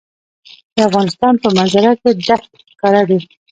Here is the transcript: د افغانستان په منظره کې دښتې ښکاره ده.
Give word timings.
د 0.75 0.77
افغانستان 0.89 1.33
په 1.41 1.47
منظره 1.55 1.91
کې 2.01 2.09
دښتې 2.27 2.59
ښکاره 2.71 3.01
ده. 3.09 3.17